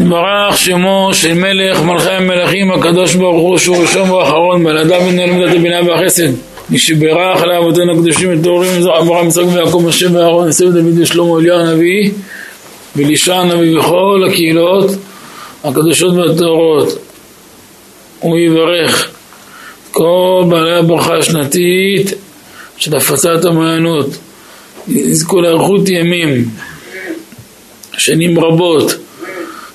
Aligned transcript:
יתברך 0.00 0.56
שמו 0.56 1.10
של 1.12 1.34
מלך 1.34 1.82
מלכי 1.82 2.10
המלכים 2.10 2.72
הקדוש 2.72 3.14
ברוך 3.14 3.42
הוא 3.42 3.58
שהוא 3.58 3.76
ראשון 3.76 4.10
ואחרון 4.10 4.64
בלעדיו 4.64 5.00
ינהל 5.08 5.30
מידת 5.30 5.54
הבינה 5.56 5.80
והחסד. 5.86 6.28
מי 6.70 6.78
שבירך 6.78 7.42
על 7.42 7.52
אבותינו 7.52 7.92
הקדושים 7.92 8.40
וטהורים 8.40 8.82
אברהם 8.82 9.28
יצחק 9.28 9.42
ויעקב 9.54 9.82
משה 9.86 10.06
ואהרון 10.12 10.46
יוסף 10.46 10.64
דוד 10.64 10.98
ושלמה 10.98 11.38
אליהו 11.38 11.58
הנביא 11.58 12.10
ולישע 12.96 13.36
הנביא 13.36 13.78
וכל 13.78 14.24
הקהילות 14.28 14.90
הקדושות 15.64 16.14
והטהורות. 16.14 16.98
הוא 18.20 18.38
יברך 18.38 19.10
כל 19.92 20.44
בעלי 20.48 20.76
הברכה 20.76 21.18
השנתית 21.18 22.12
של 22.76 22.96
הפצת 22.96 23.44
המעיינות. 23.44 24.06
יזכו 24.88 25.40
לאריכות 25.40 25.88
ימים 25.88 26.44
שנים 27.98 28.40
רבות 28.40 29.05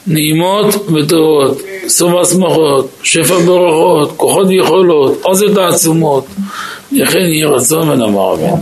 נעימות 0.07 0.75
וטובות, 0.93 1.61
סוף 1.87 2.13
השמחות, 2.21 2.89
שפע 3.03 3.37
ברכות, 3.37 4.13
כוחות 4.17 4.47
ויכולות, 4.47 5.19
עוזת 5.21 5.57
העצומות, 5.57 6.25
לכן 6.91 7.19
יהי 7.19 7.43
רצון 7.43 7.89
ונאמר 7.89 8.35
אמן. 8.35 8.61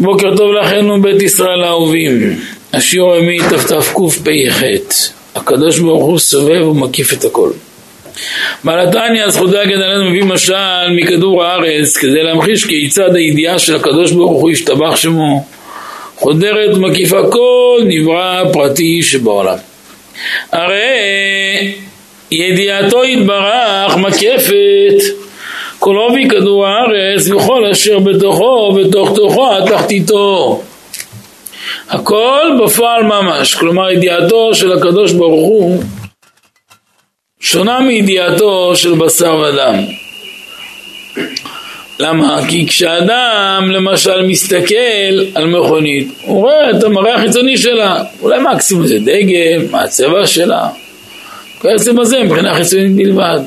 בוקר 0.00 0.36
טוב 0.36 0.52
לכם 0.52 1.02
בית 1.02 1.22
ישראל 1.22 1.62
האהובים, 1.62 2.40
השיעור 2.72 3.12
הימי 3.12 3.38
תתקפ"ח, 3.38 4.62
הקדוש 5.34 5.78
ברוך 5.78 6.04
הוא 6.04 6.18
סובב 6.18 6.66
ומקיף 6.68 7.12
את 7.12 7.24
הכל. 7.24 7.50
בעל 8.64 8.88
התניא 8.88 9.28
זכותי 9.28 9.58
עלינו 9.58 10.10
מביא 10.10 10.24
משל 10.24 10.90
מכדור 10.96 11.44
הארץ 11.44 11.96
כדי 11.96 12.22
להמחיש 12.22 12.64
כיצד 12.64 13.14
הידיעה 13.14 13.58
של 13.58 13.76
הקדוש 13.76 14.12
ברוך 14.12 14.42
הוא 14.42 14.50
השתבח 14.50 14.96
שמו 14.96 15.44
חודרת 16.20 16.76
מקיפה 16.76 17.18
כל 17.30 17.80
נברא 17.84 18.44
פרטי 18.52 19.02
שבעולם. 19.02 19.56
הרי 20.52 21.74
ידיעתו 22.30 23.04
יתברך 23.04 23.96
מקפת 23.96 25.20
כל 25.78 25.96
עובי 25.96 26.28
כדור 26.28 26.66
הארץ 26.66 27.30
וכל 27.30 27.64
אשר 27.72 27.98
בתוכו 27.98 28.72
בתוך 28.72 29.12
תוכו 29.14 29.56
התחתיתו. 29.56 30.62
הכל 31.88 32.58
בפועל 32.64 33.02
ממש, 33.02 33.54
כלומר 33.54 33.90
ידיעתו 33.90 34.54
של 34.54 34.72
הקדוש 34.72 35.12
ברוך 35.12 35.48
הוא 35.48 35.82
שונה 37.40 37.80
מידיעתו 37.80 38.76
של 38.76 38.94
בשר 38.94 39.34
ודם. 39.34 39.74
למה? 42.00 42.40
כי 42.48 42.66
כשאדם 42.66 43.70
למשל 43.70 44.22
מסתכל 44.26 45.24
על 45.34 45.46
מכונית, 45.46 46.08
הוא 46.22 46.40
רואה 46.40 46.70
את 46.70 46.84
המראה 46.84 47.14
החיצוני 47.14 47.56
שלה, 47.56 48.02
אולי 48.22 48.38
מקסימום 48.54 48.86
זה 48.86 48.98
דגם, 48.98 49.70
מה 49.70 49.82
הצבע 49.82 50.26
שלה, 50.26 50.68
בעצם 51.64 52.00
הזה 52.00 52.22
מבחינה 52.22 52.54
חיצונית 52.54 52.96
בלבד. 52.96 53.40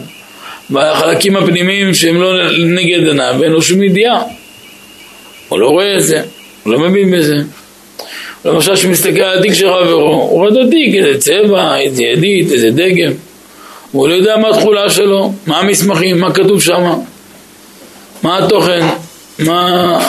והחלקים 0.69 1.37
הפנימיים 1.37 1.93
שהם 1.93 2.21
לא 2.21 2.49
נגד 2.65 3.07
עיניו, 3.07 3.35
ואין 3.39 3.51
לו 3.51 3.61
שום 3.61 3.83
ידיעה. 3.83 4.23
הוא 5.49 5.59
לא 5.59 5.67
רואה 5.67 5.97
את 5.97 6.03
זה, 6.03 6.21
הוא 6.63 6.73
לא 6.73 6.79
מבין 6.79 7.11
בזה. 7.11 7.35
למשל 8.45 8.75
כשמסתכל 8.75 9.21
על 9.21 9.39
התיק 9.39 9.53
של 9.53 9.67
חברו, 9.69 10.13
הוא 10.13 10.29
רואה 10.29 10.49
את 10.49 10.67
התיק, 10.67 10.95
איזה 10.95 11.19
צבע, 11.19 11.79
איזה 11.79 12.03
ידית, 12.03 12.51
איזה 12.51 12.69
דגם. 12.71 13.11
הוא 13.91 14.07
לא 14.07 14.13
יודע 14.13 14.37
מה 14.37 14.49
התכולה 14.49 14.89
שלו, 14.89 15.33
מה 15.47 15.59
המסמכים, 15.59 16.19
מה 16.19 16.33
כתוב 16.33 16.61
שם. 16.61 16.83
מה 18.23 18.37
התוכן? 18.37 18.87
מה... 19.39 19.99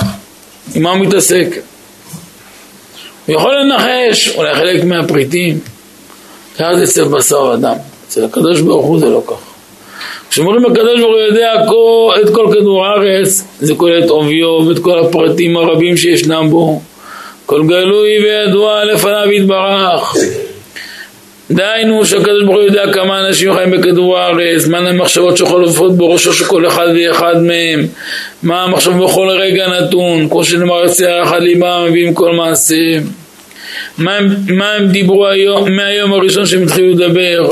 עם 0.75 0.83
מה 0.83 0.91
הוא 0.91 0.99
מתעסק? 0.99 1.47
הוא 3.27 3.35
יכול 3.37 3.55
לנחש, 3.61 4.37
אולי 4.37 4.55
חלק 4.55 4.85
מהפריטים. 4.85 5.59
ככה 6.55 6.77
זה 6.77 6.85
אצל 6.85 7.05
בשר 7.05 7.43
ודם. 7.43 7.75
אצל 8.09 8.25
הקדוש 8.25 8.61
ברוך 8.61 8.87
הוא 8.87 9.01
זה 9.01 9.07
לא 9.07 9.23
ככה. 9.27 9.35
כשאומרים 10.31 10.67
הקדוש 10.67 11.01
ברוך 11.01 11.13
הוא 11.13 11.21
יודע 11.21 11.53
כל, 11.69 12.15
את 12.23 12.35
כל 12.35 12.47
כדור 12.53 12.87
הארץ, 12.87 13.45
זה 13.61 13.75
כולל 13.75 14.05
את 14.05 14.11
עוביו 14.11 14.67
ואת 14.69 14.79
כל 14.79 14.99
הפרטים 14.99 15.57
הרבים 15.57 15.97
שישנם 15.97 16.47
בו. 16.51 16.81
כל 17.47 17.63
גלוי 17.67 18.11
וידוע 18.23 18.85
לפניו 18.85 19.33
יתברך. 19.33 20.17
דהיינו 21.51 22.07
שהקדוש 22.07 22.43
ברוך 22.45 22.57
הוא 22.57 22.63
יודע 22.63 22.93
כמה 22.93 23.27
אנשים 23.27 23.55
חיים 23.55 23.71
בכדור 23.71 24.19
הארץ, 24.19 24.67
מה 24.67 24.79
המחשבות 24.79 25.37
שחולפות 25.37 25.97
בראשו 25.97 26.33
של 26.33 26.45
כל 26.45 26.67
אחד 26.67 26.87
ואחד 26.95 27.35
מהם, 27.43 27.87
מה 28.43 28.63
המחשבות 28.63 29.11
בכל 29.11 29.29
רגע 29.31 29.67
נתון, 29.69 30.29
כמו 30.29 30.45
שנאמר 30.45 30.83
יוצא 30.83 31.23
אחד 31.23 31.43
ליבם 31.43 31.87
מביאים 31.89 32.15
כל 32.15 32.33
מעשה, 32.33 32.77
מה, 33.99 34.19
מה 34.49 34.73
הם 34.73 34.87
דיברו 34.87 35.27
היום, 35.27 35.73
מהיום 35.73 36.13
הראשון 36.13 36.47
שהם 36.47 36.63
התחילו 36.63 36.91
לדבר, 36.91 37.49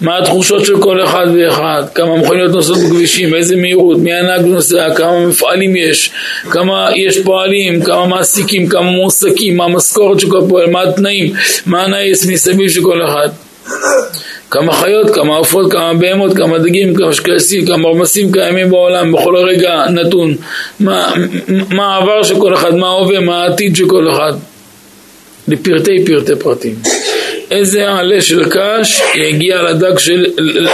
מה 0.00 0.18
התחושות 0.18 0.64
של 0.64 0.80
כל 0.80 1.04
אחד 1.04 1.26
ואחד, 1.34 1.82
כמה 1.94 2.16
מכוניות 2.16 2.52
נוסעות 2.52 2.78
בכבישים, 2.78 3.30
באיזה 3.30 3.56
מהירות, 3.56 3.98
מי 3.98 4.12
הנהג 4.12 4.46
נוסע, 4.46 4.94
כמה 4.94 5.26
מפעלים 5.26 5.76
יש, 5.76 6.10
כמה 6.50 6.88
יש 6.96 7.18
פועלים, 7.18 7.82
כמה 7.82 8.06
מעסיקים, 8.06 8.68
כמה 8.68 8.90
מועסקים, 8.90 9.56
מה 9.56 9.64
המשכורת 9.64 10.20
של 10.20 10.30
כל 10.30 10.40
פועל, 10.48 10.70
מה 10.70 10.82
התנאים, 10.82 11.32
מה 11.66 11.82
הנייס 11.82 12.26
מסביב 12.26 12.70
של 12.70 12.82
כל 12.82 13.00
אחד. 13.04 13.28
כמה 14.50 14.72
חיות, 14.72 15.10
כמה 15.14 15.36
עופות, 15.36 15.72
כמה 15.72 15.94
בהמות, 15.94 16.36
כמה 16.36 16.58
דגים, 16.58 16.94
כמה 16.94 17.12
שקלסים, 17.12 17.66
כמה 17.66 17.88
רמסים 17.88 18.32
קיימים 18.32 18.70
בעולם? 18.70 19.12
בכל 19.12 19.36
רגע 19.36 19.84
נתון. 19.90 20.34
מה, 20.80 21.12
מה 21.70 21.94
העבר 21.94 22.22
של 22.22 22.40
כל 22.40 22.54
אחד, 22.54 22.74
מה 22.74 22.86
ההווה, 22.86 23.20
מה 23.20 23.42
העתיד 23.42 23.76
של 23.76 23.88
כל 23.88 24.10
אחד. 24.12 24.32
לפרטי 25.48 26.04
פרטי 26.06 26.36
פרטים. 26.36 26.74
איזה 27.50 27.90
עלה 27.90 28.20
של 28.20 28.44
קש 28.50 29.02
יגיע 29.14 29.62
לדג 29.62 29.98
של, 29.98 30.26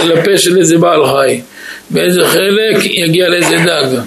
לפה 0.03 0.37
של 0.37 0.57
איזה 0.57 0.77
בעל 0.77 1.05
חי, 1.05 1.41
ואיזה 1.91 2.25
חלק 2.25 2.85
יגיע 2.85 3.29
לאיזה 3.29 3.57
דג, 3.65 3.99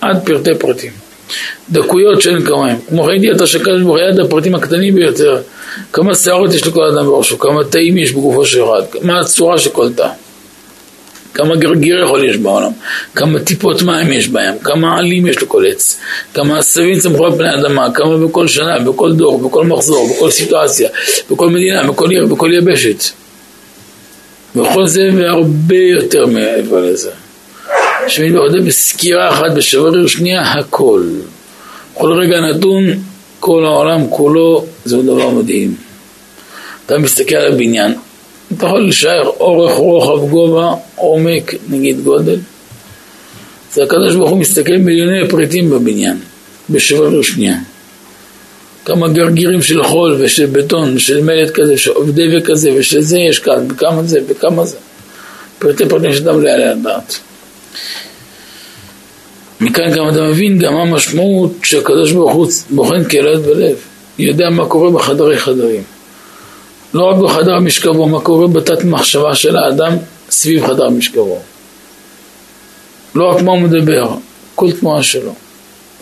עד 0.00 0.26
פרטי 0.26 0.54
פרטים. 0.58 0.90
דקויות 1.70 2.22
שאין 2.22 2.44
כמוהם. 2.44 2.76
כמו 2.88 3.04
כן 3.04 3.12
ידיעתו 3.12 3.46
של 3.46 3.64
קדוש 3.64 3.82
ברוך 3.82 3.98
יד 3.98 4.20
הפרטים 4.20 4.54
הקטנים 4.54 4.94
ביותר, 4.94 5.40
כמה 5.92 6.14
שערות 6.14 6.54
יש 6.54 6.66
לכל 6.66 6.84
אדם 6.84 7.06
בראשו, 7.06 7.38
כמה 7.38 7.64
תאים 7.64 7.98
יש 7.98 8.12
בגופו 8.12 8.46
של 8.46 8.64
אחד, 8.64 8.82
מה 9.02 9.20
הצורה 9.20 9.58
של 9.58 9.70
כל 9.70 9.92
תא. 9.92 10.08
כמה 11.34 11.56
גרגיר 11.56 12.04
יכול 12.04 12.24
יש 12.24 12.36
בעולם, 12.36 12.70
כמה 13.14 13.40
טיפות 13.40 13.82
מים 13.82 14.12
יש 14.12 14.28
בהם, 14.28 14.54
כמה 14.62 14.98
עלים 14.98 15.26
יש 15.26 15.42
לכל 15.42 15.64
עץ, 15.66 16.00
כמה 16.34 16.58
עשבים 16.58 16.98
צמחו 16.98 17.26
על 17.26 17.32
פני 17.32 17.48
האדמה, 17.48 17.90
כמה 17.94 18.18
בכל 18.18 18.48
שנה, 18.48 18.78
בכל 18.78 19.12
דור, 19.12 19.48
בכל 19.48 19.64
מחזור, 19.64 20.14
בכל 20.16 20.30
סיטואציה, 20.30 20.88
בכל 21.30 21.50
מדינה, 21.50 21.82
בכל 21.82 22.10
עיר, 22.10 22.26
בכל 22.26 22.50
יבשת. 22.54 23.04
וכל 24.56 24.86
זה 24.86 25.08
והרבה 25.16 25.76
יותר 25.76 26.26
מעבר 26.26 26.80
לזה. 26.84 27.10
שמתבודד 28.08 28.66
בסקירה 28.66 29.30
אחת, 29.30 29.52
בשבריר 29.56 30.06
שנייה, 30.06 30.52
הכל. 30.52 31.02
כל 31.94 32.12
רגע 32.12 32.40
נתון, 32.40 32.84
כל 33.40 33.64
העולם 33.64 34.06
כולו, 34.10 34.64
זהו 34.84 35.02
דבר 35.02 35.30
מדהים. 35.30 35.74
אתה 36.86 36.98
מסתכל 36.98 37.34
על 37.34 37.52
הבניין, 37.52 37.94
אתה 38.56 38.66
יכול 38.66 38.88
לשער 38.88 39.26
אורך, 39.40 39.72
רוחב, 39.72 40.30
גובה, 40.30 40.74
עומק, 40.96 41.54
נגיד 41.68 42.00
גודל. 42.00 42.38
זה 43.72 43.82
הקדוש 43.82 44.14
ברוך 44.14 44.30
הוא 44.30 44.38
מסתכל 44.38 44.76
מיליוני 44.76 45.28
פריטים 45.28 45.70
בבניין, 45.70 46.18
בשבר 46.70 47.22
שנייה. 47.22 47.56
כמה 48.84 49.08
גרגירים 49.08 49.62
של 49.62 49.82
חול 49.82 50.16
ושל 50.18 50.46
בטון 50.46 50.96
ושל 50.96 51.20
מלט 51.20 51.50
כזה, 51.50 51.78
שעובדי 51.78 52.36
וכזה 52.36 52.70
ושל 52.76 53.00
זה 53.00 53.18
יש 53.18 53.38
כאן, 53.38 53.66
וכמה 53.70 54.02
זה 54.02 54.20
וכמה 54.28 54.64
זה. 54.64 54.76
פרטי 55.58 55.88
פרטים 55.88 56.12
שאדם 56.12 56.42
לא 56.42 56.48
יעלה 56.48 56.74
לדעת. 56.74 57.18
מכאן 59.60 59.90
גם 59.92 60.08
אתה 60.08 60.22
מבין 60.22 60.58
גם 60.58 60.74
מה 60.74 60.82
המשמעות 60.82 61.52
שהקדוש 61.62 62.12
ברוך 62.12 62.32
הוא 62.32 62.46
בוחן 62.70 63.04
קהילת 63.04 63.40
בלב. 63.40 63.76
יודע 64.18 64.50
מה 64.50 64.66
קורה 64.66 64.90
בחדרי 64.90 65.38
חדרים. 65.38 65.82
לא 66.94 67.04
רק 67.04 67.16
בחדר 67.16 67.60
משכבו, 67.60 68.08
מה 68.08 68.20
קורה 68.20 68.46
בתת 68.46 68.84
מחשבה 68.84 69.34
של 69.34 69.56
האדם 69.56 69.92
סביב 70.30 70.66
חדר 70.66 70.88
משכבו. 70.88 71.38
לא 73.14 73.28
רק 73.28 73.42
מה 73.42 73.52
הוא 73.52 73.60
מדבר, 73.60 74.14
כל 74.54 74.72
תנועה 74.72 75.02
שלו, 75.02 75.34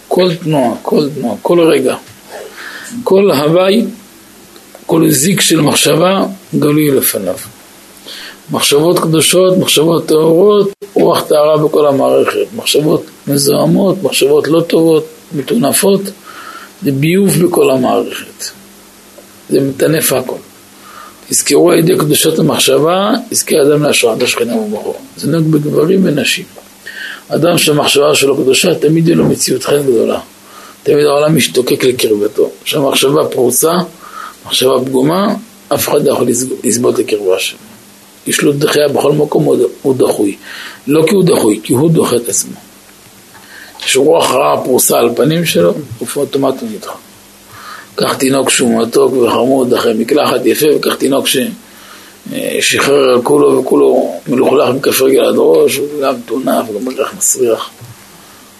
כל 0.09 0.35
תנועה, 0.35 0.75
כל 0.83 1.09
תנועה, 1.15 1.37
כל 1.43 1.61
רגע, 1.61 1.97
כל 3.05 3.31
הוואי, 3.31 3.85
כל 4.87 5.11
זיק 5.11 5.41
של 5.41 5.61
מחשבה 5.61 6.25
גלוי 6.59 6.91
לפניו. 6.91 7.37
מחשבות 8.51 8.99
קדושות, 8.99 9.59
מחשבות 9.59 10.07
טהורות, 10.07 10.73
רוח 10.95 11.21
טהרה 11.21 11.57
בכל 11.57 11.87
המערכת. 11.87 12.47
מחשבות 12.57 13.05
מזוהמות, 13.27 14.03
מחשבות 14.03 14.49
לא 14.49 14.61
טובות, 14.61 15.07
מטונפות, 15.33 16.01
זה 16.83 16.93
ביוב 16.93 17.31
בכל 17.31 17.71
המערכת. 17.71 18.45
זה 19.49 19.61
מטנף 19.61 20.13
הכל. 20.13 20.50
יזכרו 21.31 21.71
על 21.71 21.79
ידי 21.79 21.97
קדושת 21.99 22.39
המחשבה, 22.39 23.13
יזכה 23.31 23.57
אדם 23.63 23.83
להשראת 23.83 24.23
השכינה 24.23 24.57
ובחור. 24.57 24.97
זה 25.17 25.31
נהוג 25.31 25.51
בגברים 25.51 26.01
ונשים. 26.05 26.45
אדם 27.29 27.59
שהמחשבה 27.59 28.15
שלו 28.15 28.37
קדושה, 28.37 28.75
תמיד 28.75 29.09
יהיה 29.09 29.17
לו 29.17 29.25
מציאות 29.25 29.65
חן 29.65 29.83
גדולה. 29.83 30.21
תמיד 30.83 31.07
העולם 31.07 31.37
משתוקק 31.37 31.85
לקרבתו. 31.85 32.51
כשהמחשבה 32.65 33.25
פרוצה, 33.31 33.73
מחשבה 34.47 34.75
פגומה, 34.85 35.35
אף 35.75 35.89
אחד 35.89 36.05
לא 36.05 36.13
יכול 36.13 36.29
לסבול 36.65 36.95
את 36.95 36.99
הקרבה 36.99 37.39
שלו. 37.39 37.59
יש 38.27 38.43
לו 38.43 38.53
דחייה 38.53 38.89
בכל 38.89 39.13
מקום, 39.13 39.45
הוא 39.83 39.95
דחוי. 39.97 40.37
לא 40.87 41.07
כי 41.07 41.15
הוא 41.15 41.25
דחוי, 41.25 41.61
כי 41.63 41.73
הוא 41.73 41.91
דוחה 41.91 42.17
את 42.17 42.29
עצמו. 42.29 42.57
כשרוח 43.79 44.31
רעה 44.31 44.65
פרוסה 44.65 44.99
על 44.99 45.11
פנים 45.17 45.45
שלו, 45.45 45.75
הוא 45.99 46.09
אוטומט 46.17 46.61
הוא 46.61 46.69
נדחה. 46.73 46.95
קח 47.95 48.15
תינוק 48.15 48.51
שהוא 48.51 48.83
מתוק 48.83 49.13
וחמוד 49.17 49.75
אחרי 49.75 49.95
מקלחת 49.95 50.47
יפה, 50.47 50.67
וקח 50.77 50.95
תינוק 50.95 51.27
ששחרר 51.27 53.11
על 53.11 53.23
כולו 53.23 53.59
וכולו 53.59 54.15
מלוכלך 54.29 54.69
מכף 54.75 55.03
רגל 55.03 55.25
עד 55.25 55.35
ראש, 55.37 55.77
הוא 55.77 55.87
גם 56.03 56.15
טונף 56.27 56.71
וגם 56.71 56.85
מריח 56.85 57.15
מסריח. 57.19 57.71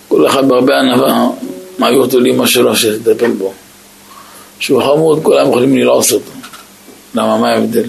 כל 0.09 0.27
אחד 0.27 0.49
בהרבה 0.49 0.81
ענווה 0.81 1.29
מעביר 1.79 1.99
אותו 1.99 2.21
לאמא 2.21 2.47
שלו 2.47 2.77
שתטפל 2.77 3.31
בו. 3.31 3.53
שהוא 4.59 4.83
חמוד, 4.83 5.23
כולם 5.23 5.49
יכולים 5.49 5.77
ללעוס 5.77 6.13
אותו. 6.13 6.31
למה, 7.15 7.39
מה 7.39 7.49
ההבדל? 7.49 7.87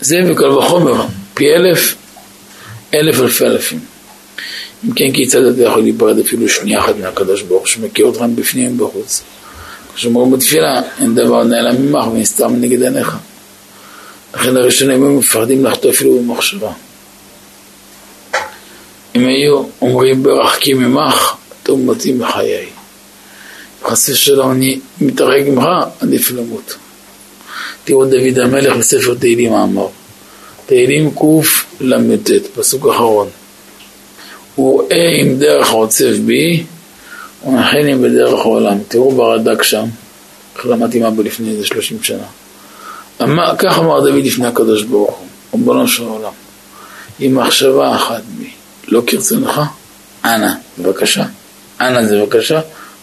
זה 0.00 0.20
וקל 0.28 0.48
וחומר, 0.48 1.02
פי 1.34 1.52
אלף, 1.54 1.94
אלף 2.94 3.20
אלפי 3.20 3.44
אלפים. 3.44 3.78
אם 4.84 4.92
כן, 4.92 5.12
כיצד 5.12 5.44
אתה 5.44 5.62
יכול 5.62 5.82
להיפרד 5.82 6.18
אפילו 6.18 6.48
שנייה 6.48 6.80
אחת 6.80 6.94
מהקדוש 7.00 7.42
ברוך 7.42 7.68
שמכיר 7.68 8.06
אותך 8.06 8.20
בפנים 8.34 8.80
ובחוץ. 8.80 9.22
כשאומרים 10.00 10.30
בתפילה, 10.30 10.80
אין 11.00 11.14
דבר 11.14 11.44
נעלם 11.44 11.82
ממך 11.82 12.06
ונסתר 12.06 12.48
מנגד 12.48 12.82
עיניך. 12.82 13.16
לכן 14.34 14.56
הראשונים 14.56 15.02
היו 15.02 15.12
מפחדים 15.12 15.64
לחטוא 15.64 15.90
אפילו 15.90 16.18
במחשבה. 16.18 16.72
אם 19.16 19.26
היו 19.26 19.62
אומרים 19.82 20.22
ברחקי 20.22 20.74
ממך, 20.74 21.34
טוב 21.62 21.80
מתאים 21.80 22.18
בחיי. 22.18 22.66
חס 23.84 24.08
ושלום 24.08 24.50
אני 24.50 24.80
מתרג 25.00 25.48
ממך, 25.48 25.64
עדיף 26.00 26.30
למות. 26.30 26.76
תראו 27.84 28.04
דוד 28.04 28.38
המלך 28.38 28.76
בספר 28.76 29.14
תהילים 29.14 29.52
האמר. 29.52 29.86
תהילים 30.66 31.10
קל"ט, 31.10 32.30
פסוק 32.54 32.86
אחרון. 32.86 33.28
וראה 34.58 35.08
אם 35.22 35.34
דרך 35.38 35.70
עוצב 35.70 36.12
בי, 36.26 36.64
ונחני 37.46 37.94
בדרך 37.94 38.40
העולם. 38.40 38.78
תראו 38.88 39.12
ברד"ק 39.12 39.62
שם, 39.62 39.84
איך 40.56 40.66
למדתי 40.66 41.00
מה 41.00 41.10
בו 41.10 41.22
לפני 41.22 41.50
איזה 41.50 41.66
שלושים 41.66 42.02
שנה. 42.02 42.26
אמר, 43.22 43.54
כך 43.58 43.78
אמר 43.78 44.00
דוד 44.00 44.24
לפני 44.24 44.46
הקדוש 44.46 44.82
ברוך 44.82 45.18
הוא, 45.18 45.26
ריבונו 45.54 45.88
של 45.88 46.02
עולם, 46.02 46.32
עם 47.18 47.34
מחשבה 47.34 47.96
אחת 47.96 48.22
בי, 48.38 48.50
לא 48.88 49.02
כרצונך, 49.06 49.60
אנא, 50.24 50.52
בבקשה, 50.78 51.24
אנא 51.80 52.06
זה 52.06 52.20
בבקשה, 52.20 52.60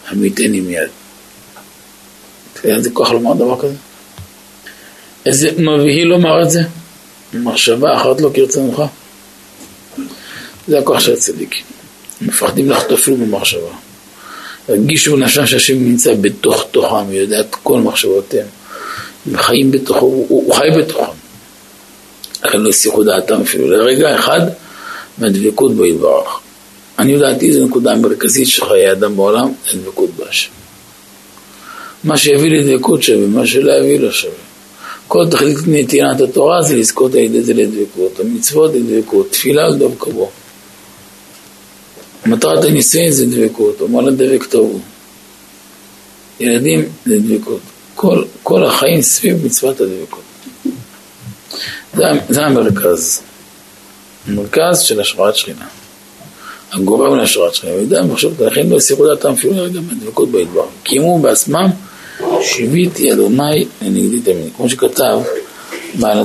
המיתני 0.08 0.60
מיד. 0.60 0.88
איזה 2.64 2.90
כוח 2.90 3.10
לומר 3.10 3.34
דבר 3.34 3.60
כזה? 3.60 3.74
איזה 5.26 5.50
מבהיל 5.58 6.08
לומר 6.08 6.42
את 6.42 6.50
זה? 6.50 6.60
מחשבה 7.34 7.96
אחת 7.96 8.20
לא 8.20 8.30
כרצונך. 8.34 8.82
זה 10.68 10.78
הכוח 10.78 11.00
של 11.00 11.12
הצדיקים. 11.12 11.64
מפחדים 12.20 12.70
לחטוא 12.70 12.96
אפילו 12.96 13.16
במחשבה. 13.16 13.87
הרגישו 14.68 15.16
נפשם 15.16 15.46
שהשם 15.46 15.84
נמצא 15.84 16.14
בתוך 16.20 16.64
תוכם, 16.70 17.12
יודע 17.12 17.40
את 17.40 17.54
כל 17.62 17.80
מחשבותיהם. 17.80 18.46
הם 19.26 19.36
חיים 19.36 19.70
בתוכו, 19.70 20.06
הוא, 20.06 20.26
הוא 20.28 20.54
חי 20.54 20.68
בתוכם. 20.78 21.12
לכן 22.44 22.60
לא 22.60 22.68
הסיחו 22.68 23.04
דעתם 23.04 23.40
אפילו 23.40 23.70
לרגע 23.70 24.14
אחד 24.14 24.40
מהדבקות 25.18 25.74
בו 25.74 25.84
יתברך. 25.84 26.40
אני 26.98 27.16
לדעתי 27.16 27.52
זו 27.52 27.66
נקודה 27.66 27.92
המרכזית 27.92 28.48
של 28.48 28.64
חיי 28.64 28.92
אדם 28.92 29.16
בעולם, 29.16 29.52
זה 29.72 29.78
דבקות 29.78 30.10
בהשם. 30.16 30.50
מה 32.04 32.18
שיביא 32.18 32.50
לדבקות 32.50 33.02
שווה, 33.02 33.26
מה 33.26 33.46
שלא 33.46 33.72
יביא 33.72 34.00
לא 34.00 34.12
שווה. 34.12 34.34
כל 35.08 35.26
תכלית 35.30 35.56
נתינת 35.66 36.20
התורה 36.20 36.62
זה 36.62 36.76
לזכות 36.76 37.14
על 37.14 37.20
ידי 37.20 37.42
זה 37.42 37.54
לדבקות, 37.54 38.20
המצוות 38.20 38.70
לדבקות, 38.74 39.30
תפילה 39.30 39.68
לדבקה 39.68 40.10
בו. 40.10 40.30
מטרת 42.28 42.64
הנישואין 42.64 43.12
זה 43.12 43.26
דבקות, 43.26 43.80
אומר 43.80 44.00
לדבק 44.00 44.44
טוב. 44.44 44.80
ילדים 46.40 46.84
זה 47.06 47.18
דבקות. 47.18 47.60
כל, 47.94 48.24
כל 48.42 48.64
החיים 48.64 49.02
סביב 49.02 49.46
מצוות 49.46 49.80
הדבקות. 49.80 50.22
זה, 51.94 52.04
זה 52.28 52.46
המרכז. 52.46 53.22
המרכז 54.28 54.80
של 54.80 55.00
השראת 55.00 55.36
שכינה. 55.36 55.66
הגורם 56.72 57.16
להשראת 57.16 57.54
שכינה. 57.54 57.74
וידע 57.74 58.02
מחשב, 58.02 58.42
לכן 58.42 58.68
לא 58.68 58.76
הסירו 58.76 59.06
דעתם 59.06 59.32
אפילו 59.32 59.54
לרגע 59.54 59.80
מהדבקות 59.80 60.30
בהדבר. 60.30 60.66
קיימו 60.82 61.18
בעצמם 61.18 61.70
שיביתי 62.42 63.12
אדוני 63.12 63.66
לנגדי 63.82 64.20
תמיד. 64.20 64.48
כמו 64.56 64.68
שכתב 64.68 65.18
בעל 65.94 66.24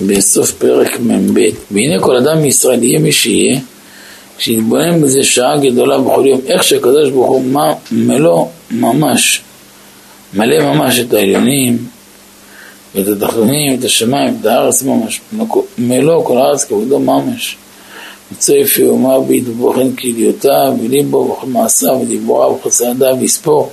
בסוף 0.00 0.52
פרק 0.52 1.00
מ"ב, 1.00 1.40
והנה 1.70 2.02
כל 2.02 2.16
אדם 2.16 2.42
מישראל 2.42 2.82
יהיה 2.82 2.98
מי 2.98 3.12
שיהיה 3.12 3.60
שיתבונן 4.40 5.02
בזה 5.02 5.22
שעה 5.22 5.56
גדולה 5.58 5.98
בכל 5.98 6.22
יום, 6.26 6.40
איך 6.46 6.62
שהקדוש 6.62 7.10
ברוך 7.10 7.28
הוא 7.28 7.44
מלוא 7.92 8.46
ממש, 8.70 9.42
מלא 10.34 10.74
ממש 10.74 10.98
את 10.98 11.14
העליונים, 11.14 11.78
ואת 12.94 13.08
התחתונים, 13.08 13.78
את 13.78 13.84
השמיים, 13.84 14.36
את 14.40 14.46
הארץ 14.46 14.82
ממש, 14.82 15.20
מלוא 15.78 16.24
כל 16.24 16.38
הארץ 16.38 16.64
כבודו 16.64 16.98
ממש. 16.98 17.56
אומה 18.82 19.20
בי 19.20 19.42
ובוחן 19.46 19.92
כליותיו, 19.96 20.72
וליבו 20.82 21.16
וכל 21.16 21.46
מעשיו 21.46 21.98
ודיבוריו 22.02 22.58
וחסדיו 22.60 23.16
ויספור. 23.20 23.70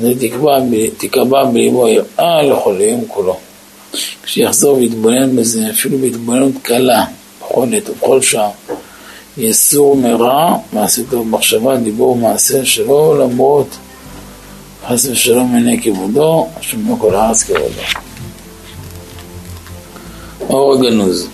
זה 0.00 0.12
תקבע, 0.20 0.58
תקבע 0.96 1.44
בליבו 1.44 1.88
יראה 1.88 2.42
לכל 2.42 2.76
יום 2.80 3.04
כולו. 3.08 3.36
כשיחזור 4.22 4.76
ויתבונן 4.76 5.36
בזה, 5.36 5.70
אפילו 5.70 5.98
בהתבוננות 5.98 6.52
קלה, 6.62 7.04
בכל 7.40 7.66
עת 7.74 7.90
ובכל 7.90 8.22
שעה. 8.22 8.50
יסור 9.38 9.96
מרע, 9.96 10.56
מעשה 10.72 11.02
טוב 11.10 11.28
מחשבה, 11.28 11.76
דיבור, 11.76 12.16
מעשה 12.16 12.64
שלא 12.64 13.18
למרות 13.18 13.66
חס 14.88 15.06
ושלום 15.06 15.54
עיני 15.54 15.82
כבודו, 15.82 16.46
שומע 16.60 16.94
כל 16.98 17.14
הארץ 17.14 17.42
כבודו. 17.42 17.82
אור 20.40 20.74
הגנוז 20.74 21.28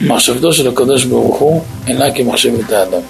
מחשבתו 0.00 0.52
של 0.52 0.68
הקדוש 0.68 1.04
ברוך 1.04 1.38
הוא 1.38 1.60
אינה 1.86 2.14
כמחשבת 2.14 2.72
האדם. 2.72 3.00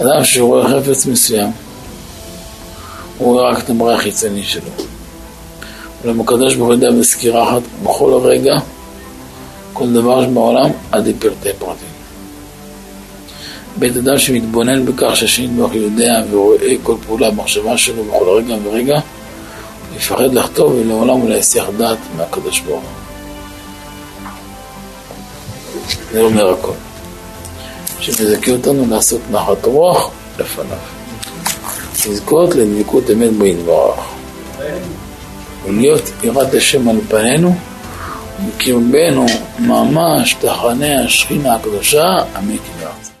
אדם 0.00 0.24
שרואה 0.24 0.68
חפץ 0.68 1.06
מסוים, 1.06 1.50
הוא 3.18 3.32
רואה 3.32 3.50
רק 3.50 3.64
את 3.64 3.70
המראה 3.70 3.94
החיצוני 3.94 4.42
שלו. 4.42 4.70
אולם 6.04 6.20
הקדוש 6.20 6.54
ברוך 6.54 6.66
הוא 6.66 6.74
יודע 6.74 6.90
בסקירה 6.90 7.48
אחת 7.48 7.62
בכל 7.82 8.20
רגע, 8.24 8.54
כל 9.72 9.92
דבר 9.92 10.28
בעולם 10.28 10.70
עד 10.92 11.06
לפרטי 11.06 11.48
פרטים. 11.58 12.03
בית 13.78 13.96
אדם 13.96 14.18
שמתבונן 14.18 14.86
בכך 14.86 15.16
שהשני 15.16 15.48
ברוך 15.48 15.74
יודע 15.74 16.22
ורואה 16.30 16.74
כל 16.82 16.94
פעולה 17.06 17.30
במחשבה 17.30 17.78
שלו 17.78 18.04
בכל 18.04 18.28
רגע 18.28 18.54
ורגע, 18.64 19.00
יפחד 19.96 20.34
לחטוא 20.34 20.70
ולעולם 20.70 21.16
הוא 21.16 21.28
לא 21.30 21.34
יסיח 21.34 21.66
דעת 21.78 21.98
מהקדוש 22.16 22.60
ברוך 22.60 22.82
הוא. 22.82 23.04
זה 26.12 26.20
אומר 26.20 26.52
הכל. 26.52 26.72
שמזכה 28.00 28.50
אותנו 28.50 28.86
לעשות 28.90 29.20
נחת 29.30 29.64
רוח 29.64 30.10
לפניו. 30.38 30.78
לזכות 32.08 32.54
לדבקות 32.54 33.10
אמת 33.10 33.32
בו 33.32 33.44
יתברך. 33.44 34.00
ולהיות 35.64 36.02
יראת 36.22 36.54
השם 36.54 36.88
על 36.88 37.00
פנינו, 37.08 37.56
ומקרבנו 38.40 39.26
ממש 39.58 40.36
תחנה 40.40 41.04
השכינה 41.04 41.54
הקדושה, 41.54 42.18
ידעת. 42.50 43.13